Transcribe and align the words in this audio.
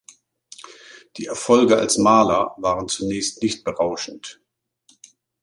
Die 1.17 1.27
Erfolge 1.27 1.77
als 1.77 1.99
Maler 1.99 2.55
waren 2.57 2.87
zunächst 2.87 3.43
nicht 3.43 3.63
berauschend. 3.63 4.41